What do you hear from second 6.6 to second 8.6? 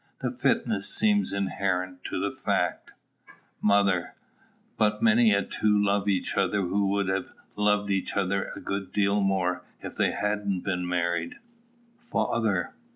who would have loved each other a